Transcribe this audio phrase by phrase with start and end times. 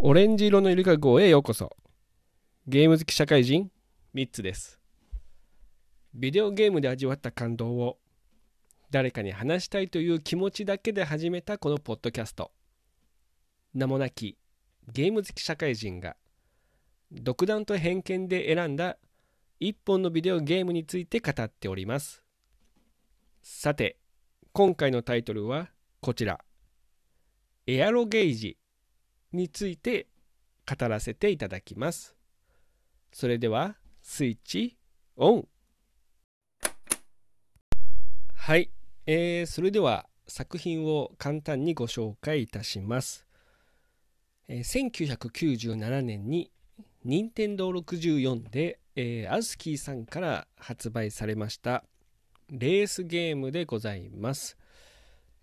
[0.00, 1.76] オレンジ色のゆりかごへようこそ。
[2.66, 3.70] ゲーム好き社会人
[4.14, 4.80] 3つです。
[6.14, 7.98] ビデオゲームで味わった感動を
[8.90, 12.52] 誰かに話したいという気持ちだけで始めたこのポッドキャスト。
[13.74, 14.38] 名もなき
[14.90, 16.16] ゲーム好き社会人が
[17.12, 18.96] 独断と偏見で選んだ
[19.60, 22.27] 一本のビデオゲームについて語っております。
[23.50, 23.96] さて
[24.52, 26.38] 今回のタイトルはこちら。
[27.66, 28.58] エアロゲージ
[29.32, 30.06] について
[30.68, 32.14] 語らせていただきます。
[33.10, 34.76] それではスイッチ
[35.16, 35.48] オン。
[38.34, 38.70] はい、
[39.06, 43.26] えー、それでは作品を簡単にご紹介いたします、
[44.46, 46.52] えー、1997年に
[47.02, 51.82] 任天堂64で、えー、アスキーさんから発売されました
[52.50, 54.56] レースゲームでございます、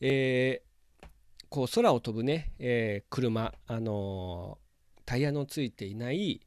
[0.01, 1.05] えー、
[1.49, 6.41] こう空を飛ぶね、えー、車、あのー、タイヤのついていない、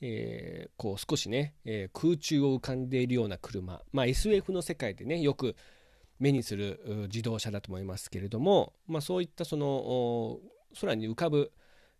[0.00, 5.54] え、こう少しね、え、空中を浮かんでいるような車、まあ、SF の世界でねよく
[6.18, 10.40] 目にする自動車だと思いますけれども、まあ、そういったその
[10.80, 11.52] 空に浮かぶ、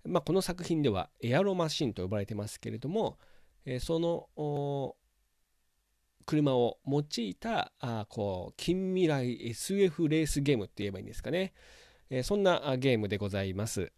[0.05, 3.19] まあ、この作品ではエアロマシンと呼ばれてますけれども、
[3.65, 4.97] えその
[6.27, 11.53] 車を用いたあこう近未来 SF レースゲームって言えばいいんですかね、
[12.11, 13.93] えそんなゲームでございます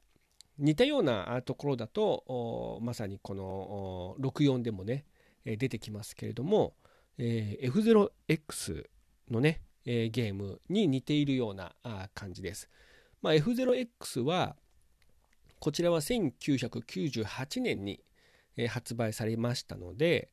[0.58, 5.05] 似たようなところだとまさにこの64でもね
[5.45, 6.75] 出てきますけれども、
[7.19, 8.86] え F0X
[9.30, 11.75] のねえー、ゲームに似ているような
[12.14, 12.69] 感じです。
[13.22, 14.56] まあ、F0X は
[15.58, 18.00] こちらは1998年に、
[18.69, 20.30] 発売されましたので、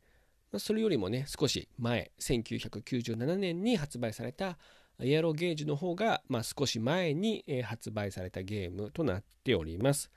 [0.60, 4.58] それよりもね少し前1997年に発売された
[5.04, 10.12] エアロゲージの方が、まあ、少し前に、発売されたゲームとなっております。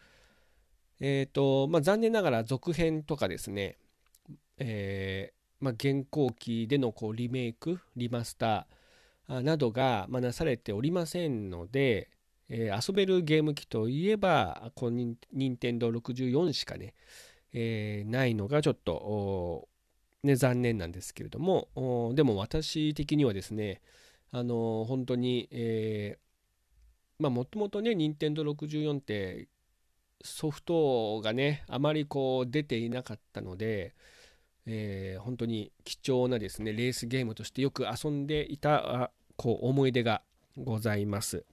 [1.00, 3.78] えっ、ー、と、まあ、残念ながら続編とかですね、
[4.58, 12.11] えーまあ、現行機でのこうリメイク、リマスター、などが、まなされておりませんので、
[12.51, 16.92] えー、遊べるゲーム機といえば、この任天堂64しかね、
[17.55, 19.68] えー、ないのがちょっと、
[20.24, 23.80] ね、残念なんですけれども、でも私的にはですね、
[24.33, 29.48] あの本当に、えー、まあもともとね、任天堂64って
[30.24, 33.95] ソフトがね、あまりこう出ていなかったので、
[34.67, 40.23] えー、本当に貴重なですねレースゲームとしてよく遊んでいたこう思い出が
[40.57, 41.45] ございます。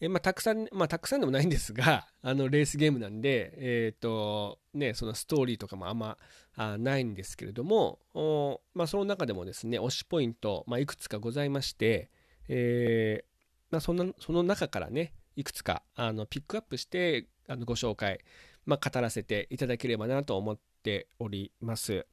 [0.00, 6.16] えまあ、たくさん、まあ、たくさんでもないんですが、 あのレースゲームなんで、えっ、ー、と、ね、そのストーリーとかもあんま
[6.54, 12.10] あないんですけれども、おまあ、その中でもですね、推しポイント、まあ、いくつかございまして、
[12.48, 13.24] えー、
[13.70, 18.20] まあ、そのその中からね、いくつかあのピックアップしてあのご紹介、
[18.66, 22.06] まあ、語らせていただければなと思っております。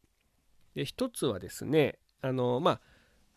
[0.75, 2.81] で一つはですねあのまあ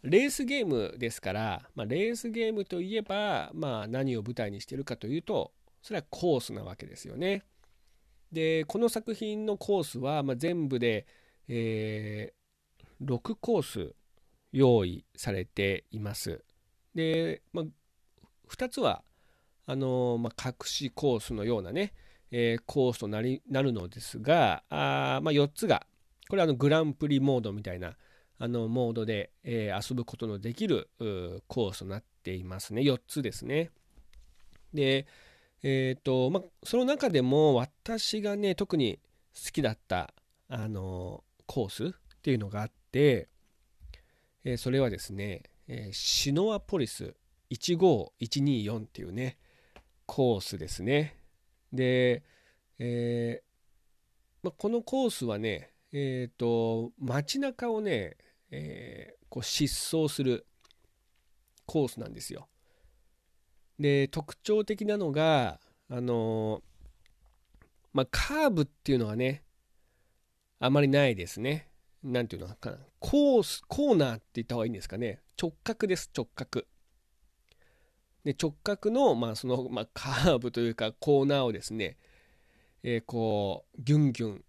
[0.02, 5.52] レースゲームですから、まあ、レースゲームといえば、まあ、何を舞台にしているかというと
[5.82, 7.42] それはコースなわけですよね。
[8.32, 11.06] でこの作品のコースは、まあ、全部で、
[11.48, 13.94] えー、6コース
[14.52, 16.44] 用意されています。
[16.94, 17.64] で、まあ、
[18.48, 19.02] 2つは
[19.66, 21.92] あのまあ、隠しコースのようなね、
[22.32, 25.86] えー、コースとなりなるのですが、あま、4つが、
[26.28, 27.96] これはあのグランプリモードみたいな
[28.42, 30.88] あのモードで、えー、遊ぶことのできる
[31.46, 32.80] コースとなっていますね。
[32.80, 33.70] 4つですね。
[34.72, 35.06] で、
[35.62, 38.98] えっ、ー、と、まあ、その中でも私がね、特に
[39.34, 40.14] 好きだった、
[40.48, 41.90] あのコースっ
[42.22, 43.28] ていうのがあって、
[44.44, 47.14] えー、それはですね、えー、シノアポリス
[47.50, 49.36] 15124っていうね、
[50.06, 51.14] コースですね。
[51.74, 52.22] で、
[52.78, 58.16] えー、まこのコースはね、えっ、ー、と、街中をね、
[58.50, 60.46] えー、こう疾走する
[61.66, 62.48] コースなんですよ。
[63.78, 66.62] で、特徴的なのが、あの
[67.92, 69.44] まあ、カーブっていうのはね、
[70.58, 71.68] あまりないですね。
[72.02, 72.78] なんていうのかな。
[72.98, 75.20] コース、コーナーって言った方がいいんですかね。
[75.40, 76.64] 直角です、直角。
[78.24, 81.96] で直角の,、まあそのまあ、カーブというかコーナーをですね、
[82.82, 84.44] えー、こうギュンギュン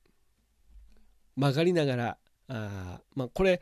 [1.37, 2.17] 曲がりながら
[2.49, 3.61] あ、まあ、これ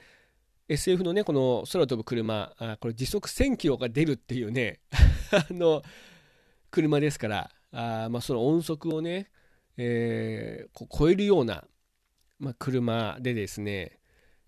[0.69, 4.79] SF のねこの空飛ぶ車あこれ時速1000キロが出るっていうね
[5.31, 5.81] あの
[6.71, 9.31] 車ですからあ、まあ、その音速をね、
[9.77, 11.65] えー、こう超えるような、
[12.37, 13.99] まあ、車でですね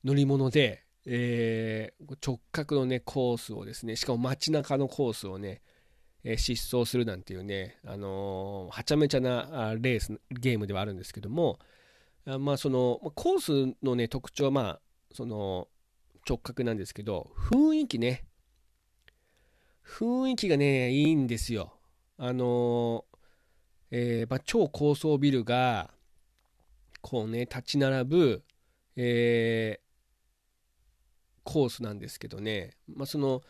[0.03, 5.61] 乗り物で、えー、直角のね、コースをですね、しかも街中のコースをね、
[6.23, 11.59] えー、疾走するなんていうね、あのー、はちゃめちゃなレース、ゲームではあるんですけども、
[12.25, 14.81] あまあ、その、コースのね、特徴は、まあ、
[15.13, 15.67] その、
[16.27, 18.25] 直角なんですけど、雰囲気ね、
[19.85, 21.73] 雰囲気がね、いいんですよ。
[22.17, 23.05] あの
[23.89, 25.91] えー、まあ、超高層ビルが、
[27.01, 28.43] こうね、立ち並ぶ、
[28.95, 29.91] えー、
[31.43, 33.41] コースなんですけどね、まあ、その、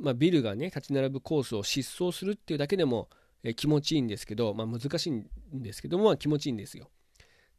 [0.00, 3.08] まあ、ビルがね立ち並ぶコースを疾走するっていうだけでも、
[3.42, 6.90] え、気持ちいいんですけど、まあ、難しいんですけども、気持ちいいんですよ。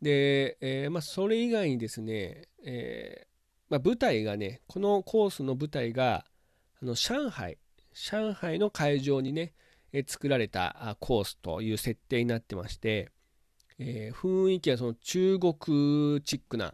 [0.01, 3.27] で、えー、まあ、それ以外にですね、え
[3.69, 6.25] まあ、舞台がねこのコースの舞台が
[6.81, 7.57] あの上海
[7.93, 9.53] 上海の会場にね、
[9.91, 13.11] え作られたコースという設定になってまして、
[13.77, 16.73] えー、雰囲気はその中国チックな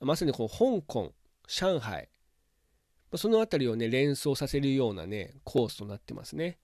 [0.00, 1.12] まさにこう香港
[1.46, 2.08] 上海
[3.14, 6.58] その辺りをね連想させるようなねコースとなってますね。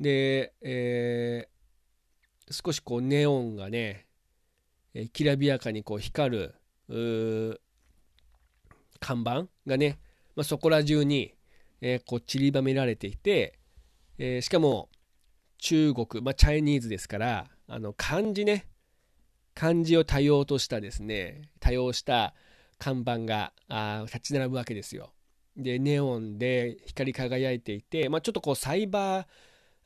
[0.00, 4.06] で、えー、少しこうネオンがね、
[4.94, 6.52] え、きらびやかにこう光
[6.88, 7.60] る
[9.00, 9.98] 看板がね、
[10.36, 11.34] まあ、そこら中に、
[11.80, 13.58] えー、こう散りばめられていて、
[14.18, 14.88] えしかも
[15.58, 18.66] 中国、まあ、チャイニーズですからあの漢字ね
[19.54, 22.34] 漢字を多用としたですね多用した
[22.78, 25.12] 看板があ立ち並ぶわけですよ。
[25.56, 29.26] でネオンで光り輝いていて、まあ、ちょっとこうサイバ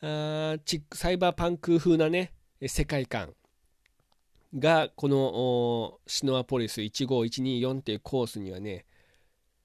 [0.03, 2.33] ーあチサイバーパンク風なね
[2.67, 3.35] 世界観
[4.59, 8.85] がこのシノアポリス15124っていうコースにはね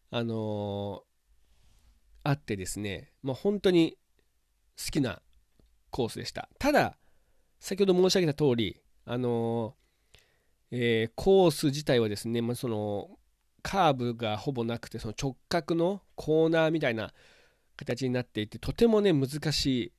[0.09, 3.97] あのー、あってですね、まあ、本当に
[4.77, 5.21] 好きな
[5.89, 6.49] コースでした。
[6.59, 6.97] ただ
[7.59, 9.87] 先ほど申し上げた通りあのー
[10.71, 13.09] えー、コース自体はですね、まあ、その
[13.61, 17.13] カーブがほぼなくてその直角のコーナーみたいな
[17.77, 19.93] 形になっていてとてもね難しい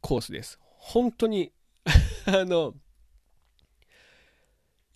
[0.00, 0.58] コースです。
[0.62, 1.52] 本当に
[2.26, 2.74] あの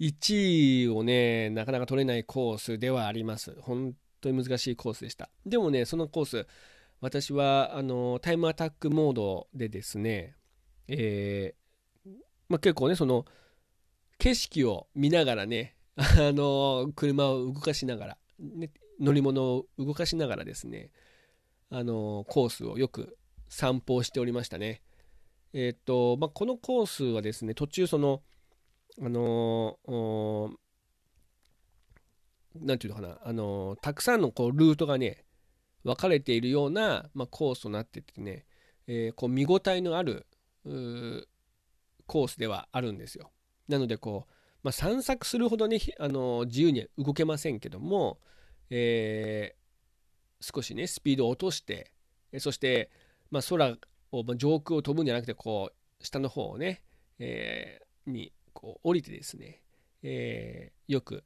[0.00, 6.46] 1位をねなかなか取れないコースではあります本当に難しいコースでしたでもねそのコース
[7.00, 10.34] 私はあのタイムアタックモードでですね、
[10.88, 12.10] えー
[12.48, 13.24] まあ、結構ねその
[14.18, 18.70] 景色を見ながらね、 あの車を動かしながら、ね、
[19.00, 20.90] 乗り物を動かしながらですね、
[21.70, 24.82] あのコースをよく散歩をしておりましたね。
[25.52, 28.22] えっ、と、まあ、このコースはですね、途中その、
[29.02, 29.78] あの
[32.54, 35.24] なんていうのかな、あのたくさんのこうルートがね、
[35.84, 38.44] 分かれているような、まあ、コースとなっててね、
[38.88, 40.26] えー、こう見応えのある
[42.06, 43.30] コースではあるんですよ。
[43.68, 44.32] なのでこう、
[44.64, 48.18] まあ、散策するほどねあの自由に動けませんけども、
[48.70, 51.92] えー、少しねスピードを落として
[52.38, 52.90] そして、
[53.30, 53.76] まあ、空
[54.10, 56.82] を、まあ、上空を飛ぶんじゃなくてこう下の方をね、
[57.20, 59.62] えー、にこう降りてですね、
[60.02, 61.24] えー、よく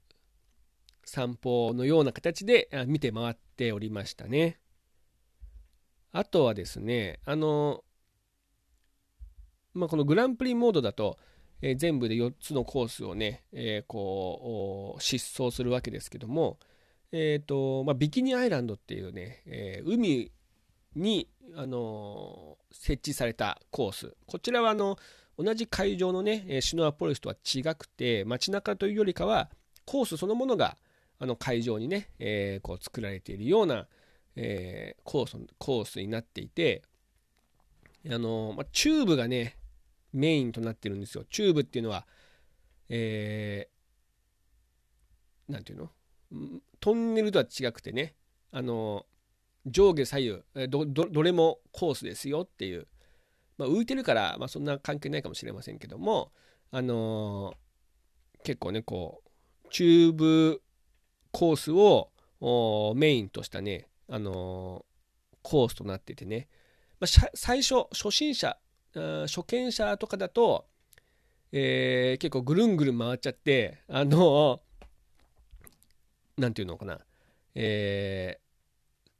[1.04, 4.58] 散歩のような形で見て回っておりましたね。
[6.12, 7.84] あとはですね、あの、
[9.74, 11.18] まあ、このグランプリモードだと、
[11.62, 16.58] えー、全部で4つのコースをね、えー、こう疾走するわけですけども、
[17.12, 20.32] えーとまあ、ビキニアイランドっていうね、え、海
[20.96, 24.96] に、あの、設置されたコースこちらはあの
[25.38, 29.50] 同じ海上のねシノアポリスとは違くて街中というよりかは
[29.84, 30.76] コースそのものが
[31.18, 33.86] あの海上にね、えー、こう作られているような、
[34.36, 36.82] えー、コースコースになっていて
[38.08, 39.58] あのまあ、チューブがね
[40.12, 41.24] メインとなってるんですよ。
[41.30, 42.06] チューブっていうのは、
[42.88, 45.90] えー、なんていうの？
[46.80, 48.14] トンネルとは違くてね、
[48.52, 49.04] あの、
[49.66, 52.88] 上下左右ど、どれもコースですよっていう、
[53.60, 56.32] まあ、浮いてるから、まあ、そんな関係ないかもしれませんけども、
[56.70, 60.62] あのー、結構ね、こう、チューブ
[61.30, 62.10] コースを
[62.96, 66.48] メインとしたね、あのー、コースとなっててね、
[67.00, 68.56] まあ、最初、初心者
[68.92, 70.66] 初見者とかだと、
[71.52, 74.60] えー、結構ぐるんぐるん回っちゃってあの
[76.36, 76.98] 何て言うのかな。
[77.54, 78.38] え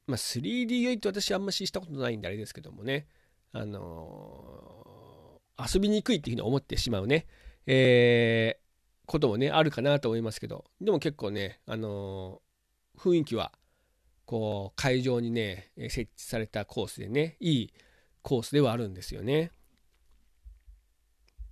[0.08, 3.06] ー、まあ 3D8 私あんまししたことないんであれですけどもね。
[3.52, 7.26] あのー、遊びにくいっていうふうに思ってしまうね、
[7.66, 12.40] えー、こともねあるかなと思いますけどでも結構ねあの
[12.98, 13.52] 雰囲気は
[14.24, 17.72] こう会場にね設置されたコースでねいい
[18.22, 19.50] コースではあるんですよね。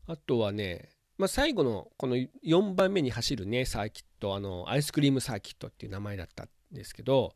[0.06, 0.88] あとはね、
[1.18, 7.34] まあ、最後のこの4番目に走るね、サーキット、あの、アイスクリームサーキットっていう名前だったんですけど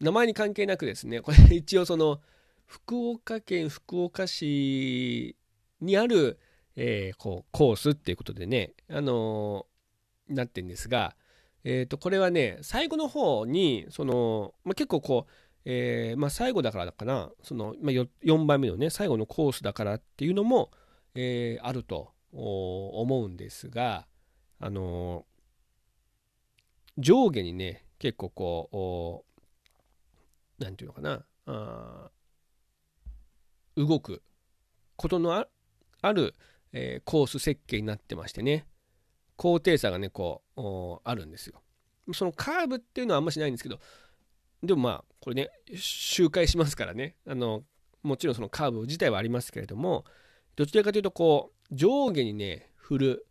[0.00, 2.20] 名前に関係なくですねこれ一応その
[2.66, 5.36] 福岡県福岡市
[5.80, 6.38] にある、
[6.76, 11.14] えー、こうコースっていうことでね、あのー、なってんですが、
[11.64, 15.32] えー、とこれはね最後の方にその、まあ、結構こう、
[15.64, 20.70] えーまあ、最後だからかなその、まあ、4番目のね最後のコースだからっていうのも、
[21.14, 24.06] え、あると思うんですが、
[24.58, 25.26] あの
[26.98, 32.10] 上下にね結構こう何て言うのかなあ
[33.76, 34.22] 動く
[34.96, 36.34] ことのある、
[36.72, 38.66] えー、コース設計になってましてね。
[39.36, 41.62] 高低差がねこうあるんですよ。
[42.12, 43.78] そのカーブっていうのはあんましないんですけど
[44.62, 47.16] でもまあこれね周回しますからね。
[47.26, 47.64] あの
[48.02, 50.04] もちろんそのカーブ自体はありますけれども
[50.56, 53.26] どちらかというとこう上下にね振る。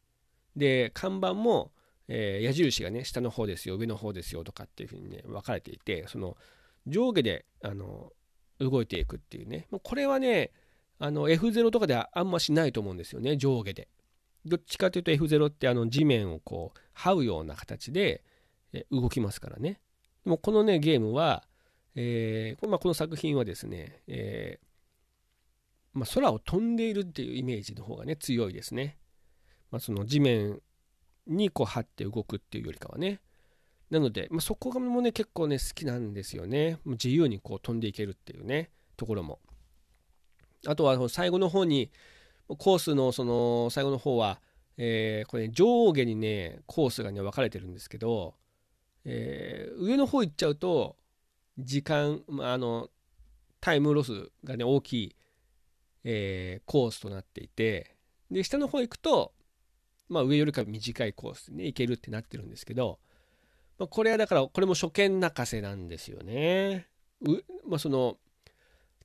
[0.54, 1.72] で看板も、
[2.10, 6.36] えー、矢印がね下の方ですよ上の方ですよとかっていうふうにね分かれていてその
[6.88, 8.12] 上下であの
[8.62, 9.68] 動いていくっていうね。
[9.84, 10.52] これはね
[11.00, 13.38] あの F0 とかではあんましないと思うんですよね。
[13.38, 13.88] 上下で。
[14.46, 18.24] どっちかというと F0 ってあの地面をこう這うような形で
[18.92, 19.82] 動きますからね。
[20.24, 21.44] でもこのねゲームは、
[21.96, 24.66] えーまあ、この作品はですね、えー
[25.94, 28.98] まあ、空を飛んでいるっていうイメージの方がね強いですね、
[29.72, 30.62] まあ、その地面
[31.28, 33.20] にこう張って動くっていうよりかはね。
[33.92, 36.76] なので、まあ、そこもね、結構ね、好きなんですよね。
[36.76, 39.40] もう自由にこう飛んでいけるっていうね、ところも。
[40.66, 41.92] あとは最後の方に、
[42.48, 44.40] コースのその最後の方は、
[44.78, 48.36] えー、これ、ね、上下にね、コースがね、分かれてるんですけど、
[49.04, 50.96] えー、上の方行っちゃうと、
[51.60, 52.90] 時間、まあ、あの、
[53.60, 55.16] タイムロスがね、大きい、
[56.06, 57.98] えー、コースとなっていて、
[58.32, 59.34] で、下の方行くと、
[60.08, 63.00] まあ、上よりか短いコースでね、行けるってなってるんですけど、
[63.88, 66.88] これはだからこれも初見泣かせなんですよね。
[67.68, 68.18] まあ、その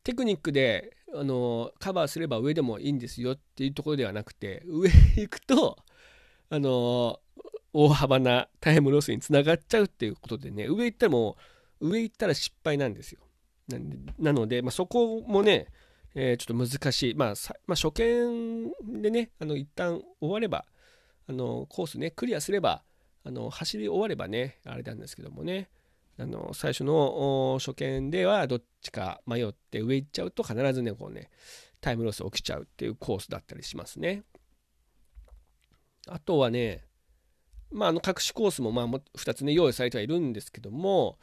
[0.02, 5.76] テクニックであのカバーすれば上でもいいんですよっていうところではなくて上行くと
[6.48, 7.20] あの
[7.72, 11.36] 大幅なタイムロスにつながっちゃうっていうことでね上行ったらも
[11.80, 13.20] う上行ったら失敗なんですよ。
[14.18, 15.66] なので、まあ、そこもね、
[16.14, 17.34] えー、ちょっと難しい、まあ、
[17.66, 18.70] まあ、初見
[19.02, 20.64] でねあの一旦終われば
[21.28, 22.84] あのコースねクリアすれば
[23.26, 25.68] あの走り終わればねあれなんですけどもね。
[26.18, 31.28] あの最初の初見ではどっちか迷って上行っちゃうと必ずねこうね
[31.82, 34.22] タイムロス起きちゃうっていうコースだったりしますね。
[36.08, 36.84] あとはね
[37.72, 41.18] まあ、あの隠しコースもまあ2つね用意されてはいるんですけども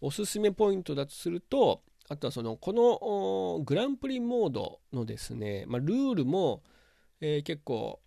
[0.00, 6.62] おすすめポイントだとするとあとはそのこのグランプリモードのですね、まあ、ルールも、
[7.20, 8.00] えー、結構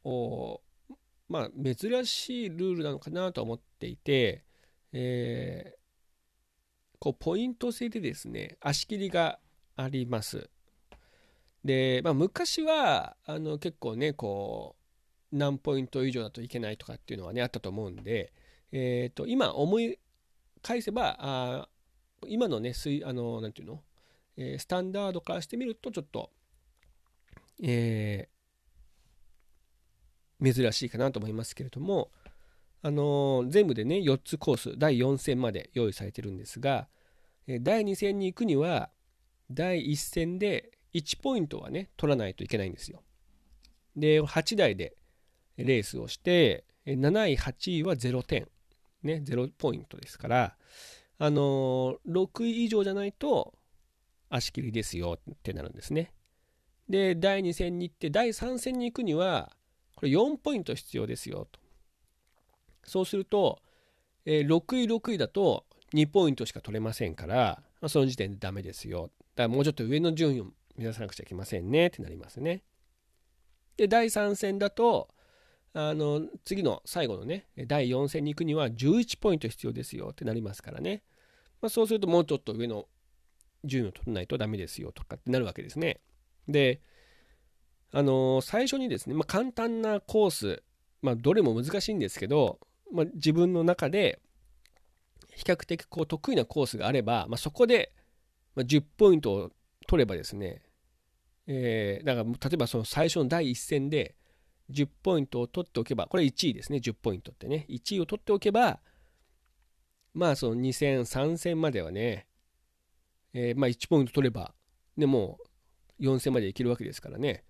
[1.29, 4.43] まあ、珍しいルールなのかなと思っていて、
[4.91, 9.39] えー、こうポイント制でですね足切りが
[9.75, 10.49] あります。
[11.63, 14.75] で、まあ、昔はあの結構ねこ
[15.31, 18.33] う何ポイント以上だといけないとかっていうのはねあったと思うんで、
[18.71, 19.99] えー、と今思い
[20.61, 21.69] 返せばあ
[22.27, 22.73] 今のね
[23.05, 23.83] あのなんていうの、
[24.35, 26.31] えー、スタンダードからしてみるとちょっと、
[27.61, 28.38] えー、
[30.43, 32.11] 珍しいかなと思いますけれども、
[32.81, 36.87] あの、全部でね4つコース第4戦まで用意されてるんですが
[37.61, 38.89] 第2戦に行くには
[39.51, 43.01] 第1戦で1ポイントはね取らないといけないんですよ。
[43.95, 44.95] で8台で
[45.57, 48.47] レースをして7位8位は0点。
[49.03, 50.55] ね0ポイントですから
[51.21, 53.53] あの、6位以上じゃないと
[54.29, 56.13] 足切りですよってなるんですね。
[56.87, 59.51] で第2戦に行って第3戦に行くには
[59.99, 61.59] これ4ポイント必要ですよと。
[62.85, 63.59] そうすると、
[64.25, 69.11] えー、6位6位だと2ポイントしか取れませんから、まあ、その時点でダメですよ。
[69.35, 70.45] だからもうちょっと上の順位を
[70.77, 72.63] 目指さなくちゃいけませんねってなりますね。
[73.75, 75.09] で、第3戦だと、
[75.73, 81.03] あの次の最後のね、第4戦に行くには11ポイント必要ですよってなりますからね。
[81.61, 82.87] まあ、そうするともうちょっと上の
[83.65, 85.99] 順位を取らないとダメですよとかってなるわけですね。
[86.47, 86.79] で、
[87.91, 90.63] あのー、最初にですね、まあ、簡単なコース、
[91.01, 92.59] まあ、どれも難しいんですけど、
[92.93, 94.19] まあ、自分の中で
[95.35, 97.93] 比較的こう得意なコースがあれば、まあ、そこで
[98.57, 99.51] 10ポイントを
[99.87, 100.61] 取ればですね、
[101.47, 104.15] えー、だから例えばその最初の第1戦で
[104.71, 108.79] 10ポイントを取っておけば、これ1位ですね、10ポイントってね、1位を取っておけば、
[110.13, 112.27] まあその2戦、3戦まではね、
[113.33, 114.53] えー、まあ1ポイント取れば、
[114.97, 115.39] でも
[115.99, 117.43] う4戦までいけるわけですからね、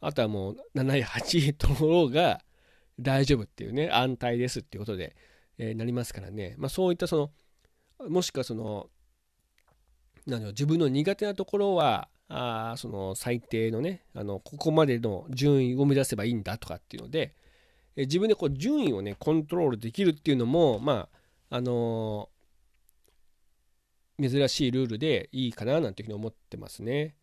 [0.00, 2.42] あとはもう7位、8位とろうが
[2.98, 5.16] 大丈夫っていうね、安泰ですっていうことで、
[5.58, 7.30] えー、なりますからね、まあ、そういったその
[8.08, 8.88] もしくはその
[10.26, 17.34] 何自分の苦手なところはあその最低のねあのここまでの順位を目指せばいいんだとかっていうので
[17.94, 21.08] え自分でこう順位をねコントロールできるっていうのもま
[21.50, 27.14] ああのー、珍しいルールでいいかななんていうふうに思ってますね。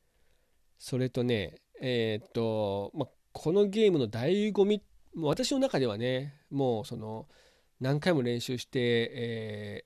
[0.80, 4.82] それとねえー、っと、まあ、このゲームの醍醐味
[5.18, 7.28] 私の中ではねもうその
[7.82, 8.80] 何回も練習して、
[9.14, 9.86] え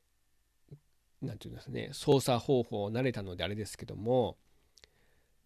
[1.23, 4.37] ー、て言うんですかね操作方法を慣れたのであれですけども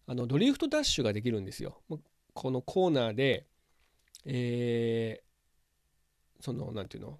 [0.06, 1.80] あのドリフトダッシュができるんですよ。
[2.34, 3.46] このコーナーで、
[4.26, 7.18] えー、その何て言うの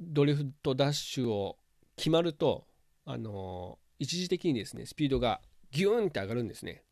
[0.00, 1.58] ドリフトダッシュを
[1.96, 2.66] 決まると
[3.04, 6.82] あの一時的にですねスピードがギューンって上がるんですね。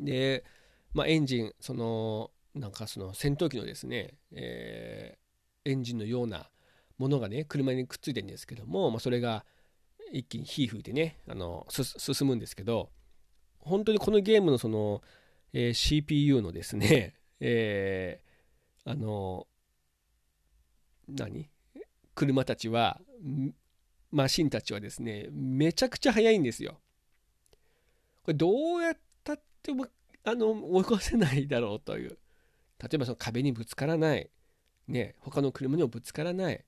[0.00, 0.44] で、
[0.92, 6.50] まあ、エンジンそのなんかその戦闘機のですね、えー、エンジンのような
[6.98, 9.44] ものがね車にくっついてるんですけども、まあ、それが
[10.12, 12.90] 一気に火吹いてねあの進むんですけど
[13.60, 15.02] 本当にこのゲームのその、
[15.52, 19.46] えー、CPU のですね、 えー、あの
[21.08, 21.50] 何？
[22.14, 23.00] 車たちは
[24.10, 26.80] マシンたちはですねめちゃくちゃ速いんですよ。
[28.22, 28.98] これどうやっ
[29.62, 29.86] たっても
[30.24, 32.18] あの追い越せないだろうという。
[32.82, 34.30] 例えばその壁にぶつからない、
[34.88, 36.64] ね、他の車にもぶつからない。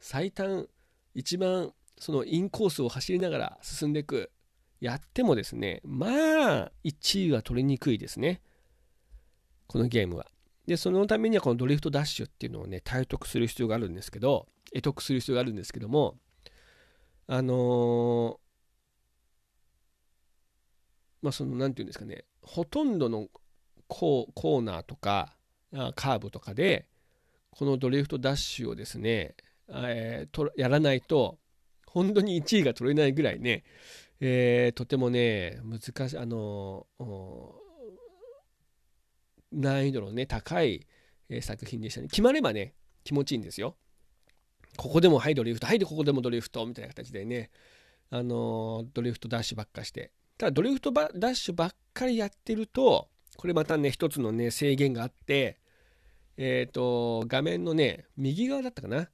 [0.00, 0.66] 最短
[1.14, 4.30] 一番そのインコースを走りながら進んでいく。
[4.78, 8.42] やってもですねまあ1位は取りにくいですね。
[9.66, 10.26] このゲームは。
[10.66, 16.18] でそのためにはこのドリフトダッシュっていうのをね体得する必要があるんですけど得得する必要があるんですけども
[17.28, 18.38] あの、
[21.22, 22.24] まあその何て言うんですかね。
[22.42, 23.28] ほとんどの
[23.88, 25.36] コーナーとか
[25.94, 26.86] カーブとかで
[27.50, 29.34] このドリフトダッシュをですね、
[29.68, 31.38] えー、とやらないと
[31.86, 33.64] 本当に1位が取れないぐらいね、
[34.20, 36.86] えー、とてもね難しいあの
[39.52, 40.86] 難易度のね高い、
[41.40, 42.08] 作品でしたね。
[42.08, 43.76] 決まればね気持ちいいんですよ。
[44.76, 47.50] ここでもはいドリフトはいでここでもドリフトみたいな形でね
[48.10, 55.58] あのドリフトダッシュばっかしてただドリフトダッシュばっかりやってるとこれまたね一つのね制限があって
[56.36, 59.08] えっ、ー、と画面のね右側だったかな？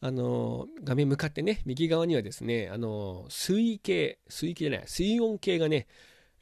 [0.00, 5.88] あの画面向かってね右側にはですねあの水位計水位計じゃない水温計がね、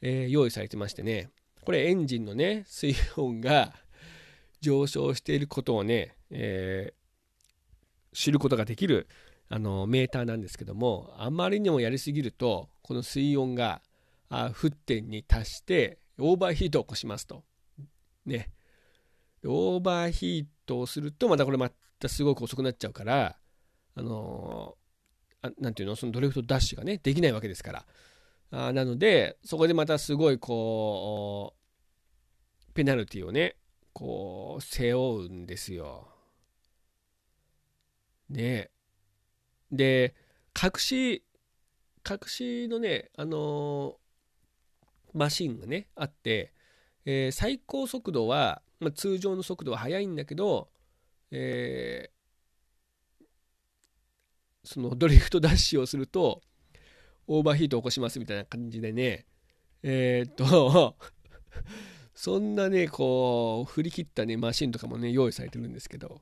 [0.01, 1.31] えー、用意されてましてね
[1.63, 3.73] これエンジンのね水温が
[4.61, 9.07] 上昇していることをね、えー、知ることができる
[9.49, 13.81] あのメーターなんですけどもあまりにもやりすぎるとこの水温が
[14.29, 17.43] 沸点に達してオーバーヒートを起こしますと。
[18.25, 18.51] ね。
[19.45, 23.37] オーバーヒートをするとまたこれまたすごく遅くなっちゃうから
[23.95, 25.95] あのー、あていうの？
[25.95, 27.85] そのドリフトダッシュがねできないわけですから
[28.51, 31.53] あなのでそこでまたすごいこ
[32.69, 33.55] うペナルティをね
[33.93, 36.09] こう背負うんですよ。
[38.29, 38.71] ね
[39.71, 40.15] で
[40.61, 41.23] 隠し
[42.09, 43.97] 隠しのねあの
[45.17, 46.53] マシンがねあって、
[47.05, 50.69] えー、最高速度は、まあ、通常の速度は速いんだけど、
[51.31, 53.25] えー、
[54.63, 56.41] そのドリフトダッシュをすると
[57.27, 59.25] オーバーヒートを起こしますみたいな感じでね
[59.83, 60.97] えー、っと
[62.13, 66.21] そんなねこう振り切ったねマシンとかもね用意されてるんですけど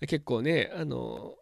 [0.00, 1.36] 結構ねあの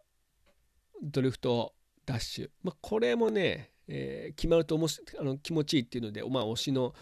[1.01, 1.73] ドリフト
[2.05, 6.93] ダッシュ、まあ、これもねえー、決まるとおもしあの気持ちいいっていうので、まあ、推しの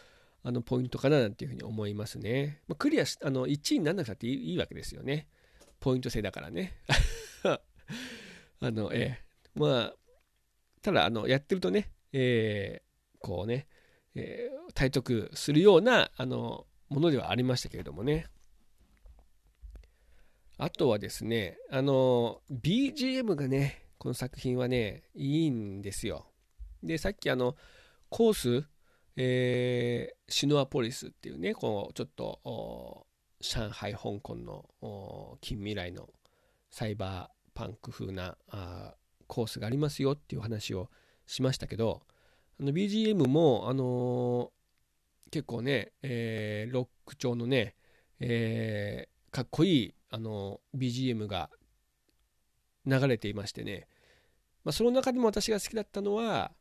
[0.45, 2.61] あのポイントかななんていうふうに思いますね。
[2.67, 5.27] まあ、クリアしあの1位にならなくたっていいいいわけですよね。
[5.79, 6.73] ポイント制だからね。
[7.43, 9.95] あの、えー、まあ、
[10.81, 13.67] ただ、あの、やってるとね、えー、こうね、
[14.15, 18.27] えー、体得するような、あの、ものではありましたけれどもね。
[20.57, 26.32] あとはですね、あの、BGM がね、この作品はね、いいんですよ。
[26.83, 27.55] で、さっきあの、
[28.09, 28.67] コース、
[29.15, 33.07] えー、シノアポリスっていうね、このちょっと、
[33.39, 36.09] 上海、香港の近未来の
[36.69, 38.95] サイバーパンク風なあ
[39.27, 40.89] コースがありますよっていう話を
[41.25, 42.03] しましたけど、
[42.59, 47.75] あの BGM も、あのー、結構ね、えー、ロック調のね、
[48.19, 51.49] えー、かっこいい、あの BGM が
[52.85, 53.87] 流れていましてね、
[54.63, 56.51] まあ、その中でも私が好きだったのは、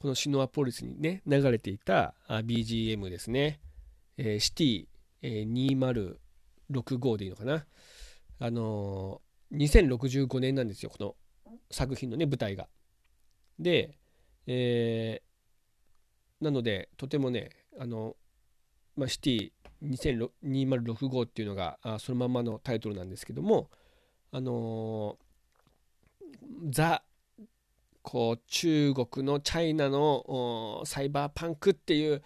[0.00, 3.60] このシノアポリスにね、流れていた BGM ですね。
[4.16, 4.86] えー、シティ、
[5.20, 6.16] えー、
[6.70, 7.66] 2065でいいのかな。
[8.38, 11.16] あのー、2065年なんですよ、この
[11.70, 12.66] 作品のね舞台が。
[13.58, 13.98] で、
[14.46, 18.16] えー、なのでとてもねあの、
[18.96, 19.50] まあ、シティ
[19.84, 23.70] 2065っていうのがあそのままのタイトルなんですけども
[24.32, 27.02] あのー、ザ
[28.02, 32.22] こう中国のチャイナのサイバーパンクっていう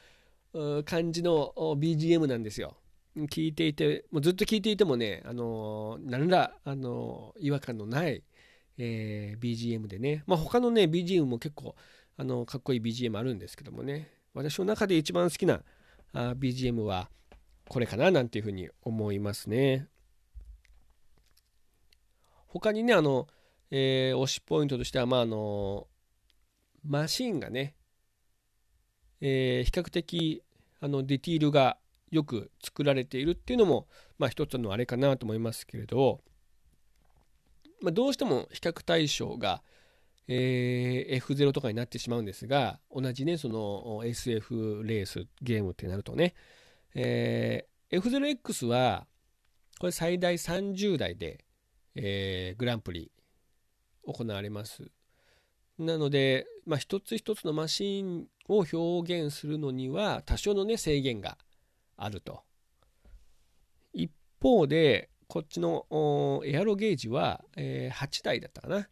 [0.85, 2.77] 感じの BGM なんですよ。
[3.17, 8.25] 聞いていて、もうずっと聞いていてもね、あのー、何ら、あのー、違和感のない、
[8.77, 11.77] えー、BGM でね、まあ、他のね、BGM も結構、
[12.17, 15.63] あのかっこいい BGM あるんですけどもね、私の中で一番好きな
[16.13, 17.09] あ BGM は
[17.69, 19.89] これかななんていうふうに思いますね。
[22.47, 23.27] 他にね、あの、
[23.77, 25.89] えー、推しポイントとしては、まあ、あの
[26.87, 27.75] マシンがね、
[29.21, 30.45] えー、比較的
[30.81, 31.77] あのディティールが
[32.13, 36.21] よく作られているっていうのも、まあ、一つのあれかなと思いますけれど、
[37.83, 39.61] まあ、どうしても比較対象が、
[40.29, 46.35] えー、F0 とかになってしまうんですが同じねその SF レースゲームってなるとね、
[46.95, 49.09] えー、F0X は
[49.81, 51.45] これ最大30台で、
[51.97, 53.11] えー、グランプリ
[54.07, 54.91] 行われます
[55.79, 61.37] なので、まあ、一つ一つのマシンを表現するのには多少のね制限が
[61.97, 62.43] あると。
[63.93, 65.87] 一方で、こっちの
[66.45, 68.89] エアロゲージは、えー、8台だったかな。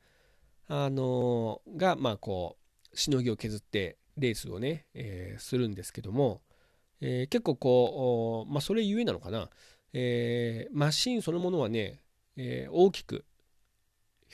[0.68, 2.56] あのー、が、まあこ
[2.92, 6.42] う、しのぎを削ってレースをね、えー、するんですけども、
[7.00, 9.50] えー、結構こう、まあそれゆえなのかな。
[9.92, 12.00] え、マシンそのものはね、
[12.36, 13.26] え、大きく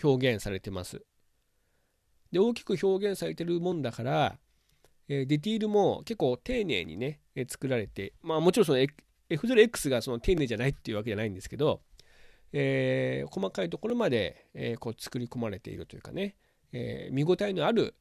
[0.03, 1.03] 表現されてます。
[2.33, 4.39] で、大きく表現されてるもんだから、
[5.09, 8.79] えディティールも結構丁寧にね、え作られて、まあもちろんその
[9.31, 11.81] F0X がその丁寧じゃないっていうわけじゃないんですけど、
[12.53, 16.37] えー、細かいところまで、え、こう作り込まれているというかね、
[16.73, 17.95] え、見応えのある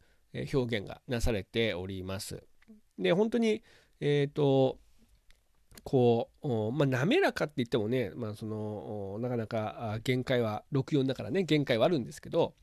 [0.53, 2.43] 表現がなされております。
[2.99, 3.63] で、本当に、
[3.99, 4.79] えっ、と、
[5.83, 12.53] こう、まあ、滑らかって言ってもね、まあ、そのなかなか限界は64だからね限界はあるんですけど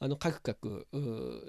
[0.00, 0.86] あのカクカク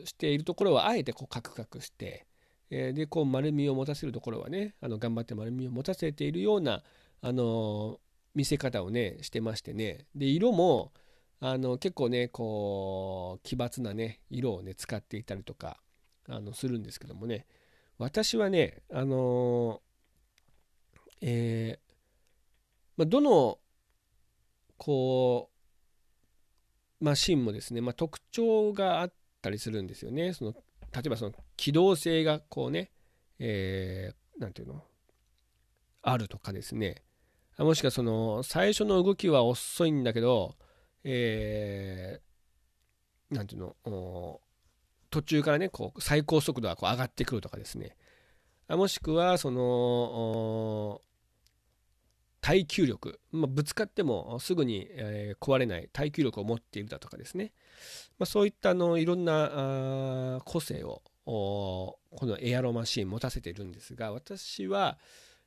[0.06, 2.27] しているところはあえてこうカクカクして、
[2.69, 6.84] え、でこう丸みを持たせるところはねあの頑張って丸みを持たせているような、
[7.21, 7.99] あの
[8.36, 10.06] 見せ方をねしてましてね。
[10.15, 10.91] で色も
[11.39, 15.77] あの結構ねこう奇抜なね色をね使っていたりとか
[16.27, 17.45] あのするんですけどもね。
[17.97, 19.82] 私はねあの
[21.21, 21.91] えー
[22.97, 23.60] まあ、どの
[24.77, 25.49] こ
[26.99, 30.34] うマシンもですね、まあ、特徴があったりするんですよね。
[30.34, 30.53] その
[30.93, 32.91] 例えばその機動性がこうね、
[33.39, 34.84] えー、ていうの？
[36.01, 37.03] あるとかですね。
[37.57, 40.55] もしくはその最初の動きは遅いんだけど、
[41.03, 44.41] えー、ていうの？
[45.10, 47.95] 途中からねこう最高速度がこう上がってくるとかですね。
[48.69, 51.01] もしくはその
[52.41, 57.54] 耐久力、まあ、ぶつかってもすぐに、えー、壊れない耐久力を持っているだとかですね、
[58.17, 64.97] まあ、そういったあのいろんなあ個性をこのエアロマシン持たせているんですが私は、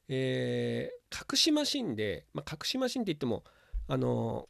[0.08, 3.42] えー、隠しマシンで、まあ、隠しマシンって言っても
[3.88, 4.48] あの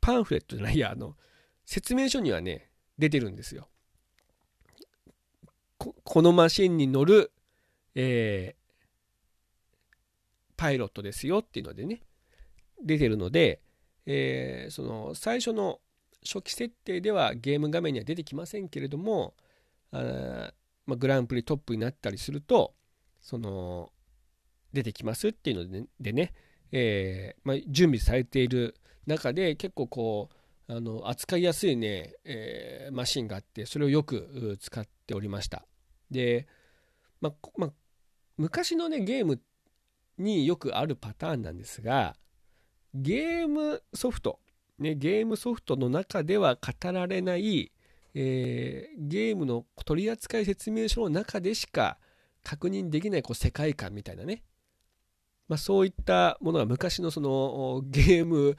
[0.00, 1.14] パンフレットじゃないやあの
[1.66, 3.68] 説明書にはね出てるんですよ。
[5.78, 7.32] このマシンに乗る、
[7.94, 8.54] え
[10.60, 12.02] パイロットですよっていうのでね、
[12.84, 13.62] 出てるので、
[14.04, 15.80] えー、その最初の
[16.22, 19.32] 初期設定ではゲーム画面には出てきませんけれども、
[19.90, 20.52] あ
[20.84, 22.74] まあ、グランプリトップになったりすると、
[23.22, 23.90] その、
[24.74, 26.34] 出てきますっていうのでね、でね
[26.72, 30.28] えー、まあ、準備されている中で結構こ
[30.68, 35.64] う、あの扱いやすいね、えー、マシンがあって、それをよく使っておりました。
[36.10, 36.46] で、
[37.22, 37.72] まあ、まあ、
[38.36, 39.38] 昔のね、ゲームっ
[40.20, 42.14] によくあるパターンなんですが
[42.94, 44.40] ゲームソフト、
[44.78, 47.72] ね、ゲームソフトの中では語られない、
[48.14, 51.98] えー、ゲームの取扱説明書の中でしか
[52.42, 54.42] 確認できないこう世界観みたいなね、
[55.48, 58.56] まあ、そういったものが昔のそのゲーム、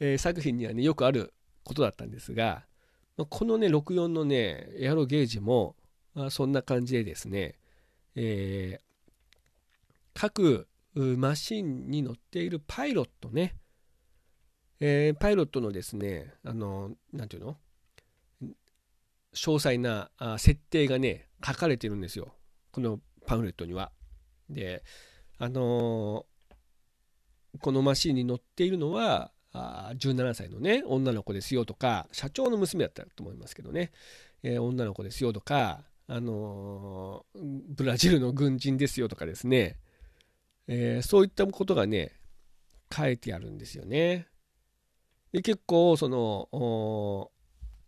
[0.00, 2.64] えー、作品にはねよくあることだったんですが、
[3.16, 5.76] まあ、このね64のねエアロゲージも、
[6.14, 7.58] まあ、そんな感じでですね、
[8.14, 8.80] えー、
[10.14, 13.56] 各マシンに乗っているパイロットね、
[14.80, 17.56] えー、パイロットのですね、あの、なんていうの？
[19.34, 22.34] 詳細な設定がね、書かれてるんですよ。
[22.70, 23.90] このパンフレットには。
[24.48, 24.84] で、
[25.38, 33.92] あのー、このマシンに乗っているのは、あ17歳のね女の子ですよとか社長の娘だったと思いますけどね、
[34.42, 39.78] えー、女の子ですよとか、あのー、ブラジルの軍人ですよとかですね、
[40.66, 42.12] えー、そういったことがね
[42.92, 44.26] 書いてあるんですよね。
[45.32, 47.30] で結構その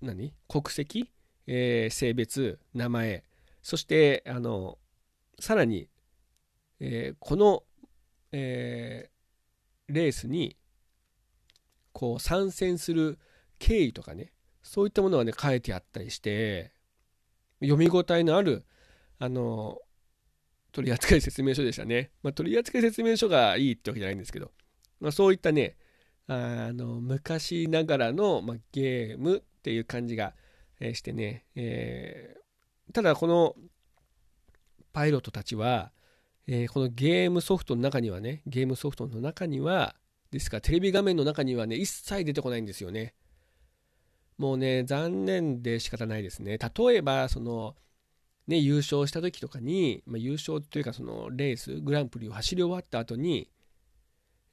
[0.02, 0.34] 何？
[0.48, 1.10] 国籍、
[1.46, 2.58] え性別？
[2.74, 3.24] 名前？
[3.62, 4.78] そしてあの
[5.38, 5.88] さらに、
[6.80, 7.62] えこの、
[8.32, 9.10] え
[9.88, 10.56] レースに
[11.92, 13.18] こう参戦する
[13.58, 16.72] 経緯とかねそういったものがね書いてあったりして
[17.60, 18.64] 読み応えのある
[19.18, 19.78] あの
[20.76, 24.52] 取扱説明書でしたね、まあ、取扱説明書がいいってわけじゃないんですけど、
[25.00, 25.74] まあ、そういったね
[26.26, 30.34] あの昔ながらの、まあ、ゲームっていう感じが、
[30.78, 33.54] えー、してね、えー、ただこの
[34.92, 35.92] パイロットたちは、
[36.46, 39.94] えー、このゲームソフトの中にはねゲームソフトの中には
[40.30, 43.14] ですからテレビ画面の中にはね一切出てこないんですよね。
[44.36, 46.58] もうね残念で仕方ないですね。
[46.58, 47.76] 例えばその
[48.46, 53.50] ね優勝した時とかに、まあ、優勝というかそのレースグランプリを走り終わった後に、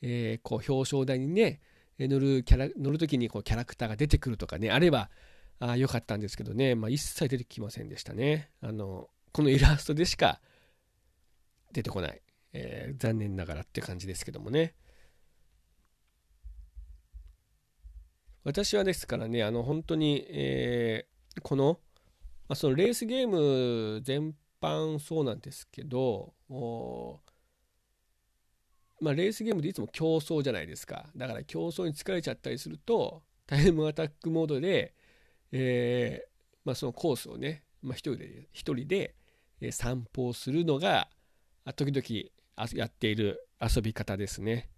[0.01, 1.61] えー、こう表彰台にね
[1.99, 5.09] 乗るキャラ乗る時にこうキャラクターが出てくるとかねあれば
[5.59, 8.49] あ良かったんですけどね、まあ、一切出てきませんでしたね。
[8.61, 10.41] あのこのイラストでしか
[11.71, 12.21] 出てこない、
[12.53, 14.75] えー、残念ながらって感じですけどもね。
[18.43, 21.79] 私はですからね、あの本当に、えー、この、
[22.53, 26.35] まあ、そのレースゲーム全般そうなんですけど、
[29.01, 31.07] まあ、レースゲームでいつも競争じゃないですか。
[31.17, 34.93] だから競争に疲れちゃったりすると、タイムアタックモードで、
[35.51, 36.29] えー、
[36.63, 39.15] まあ、そのコースをね、まあ、一人で、一人で
[39.71, 41.09] 散歩をするのが、
[41.75, 44.69] 時々やっている遊び方ですね。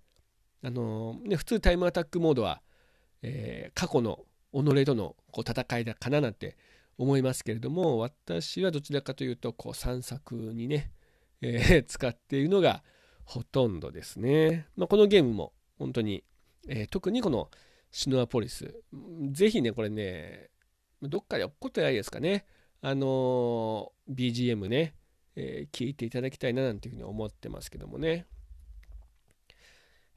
[0.64, 2.62] あのー、ね普通タイムアタックモードは、
[3.22, 4.20] えー、過去の
[4.54, 6.56] 己とのこう戦いだかななんて
[6.98, 10.92] 思いますけれども私はどちらかというとこう散策にね、
[11.42, 12.84] えー、 使っているのが
[13.24, 16.24] ほとんどですね、まあ、このゲームも本当に、
[16.68, 17.50] えー、特にこの
[17.92, 18.76] シノアポリス
[19.32, 20.50] ぜひねこれね
[21.02, 22.46] どっかで起こってないですかね。
[22.82, 24.96] あの BGM ね、
[25.36, 28.28] え聞いていただきたいななんていうふうに思ってますけどもね。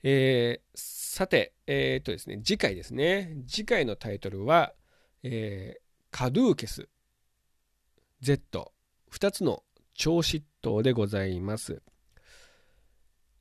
[0.03, 3.37] えー、さて、えー、っとですね、次回ですね。
[3.47, 4.75] 次回のタイトルは、
[5.23, 6.89] えー、カドゥーケス
[8.21, 8.73] Z、
[9.13, 9.63] 2つの
[9.95, 11.83] 超疾走でございます。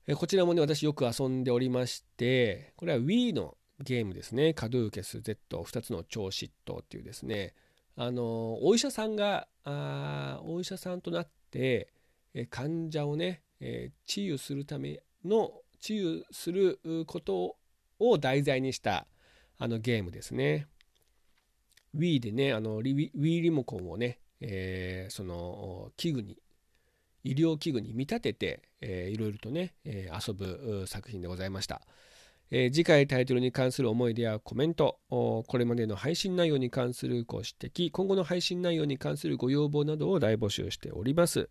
[0.06, 4.54] えこちらもね、私よく遊んでおりまして、これは Wii のゲームですね。
[4.54, 7.54] カドゥーケス Z、2つの超疾走っていうですね、
[7.96, 11.92] あのお医者さんがあお医者さんとなって、
[12.34, 17.56] え患者をね、え治癒するための治癒すること
[17.98, 19.08] を題材にした
[19.58, 20.68] あのゲームですね。
[21.98, 26.38] Wii でね、あの Wii リモコンをね、えー、その器具に、
[27.24, 31.82] 医療器具に見立てて、えー、いろいろとね、えー、遊ぶ作品でございました。
[32.50, 41.50] えー、次回タイトルに関する思い出やコメント、これまでの配信内容に関するご指摘、今後の配信内容に関するご要望などを大募集しております。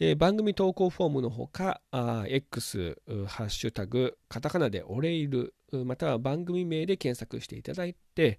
[0.00, 1.82] えー、番組投稿フォームのほか、
[2.26, 5.52] X、ハッシュタグ、カタカナでおレイル、
[5.84, 8.38] または番組名で検索していただいて、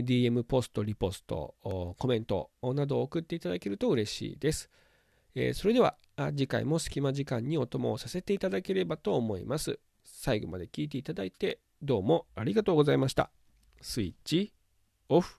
[0.00, 1.54] DM ポスト、リポスト、
[1.98, 4.70] コメントなどを送っていただけると嬉しいです。
[5.54, 5.96] それでは、
[6.30, 9.78] 次回も隙間時間にお供をさせていただければと思います。
[10.02, 13.30] 最後まで聞いていただいて、どうもありがとうございました。
[13.80, 14.52] スイッチ
[15.08, 15.38] オフ。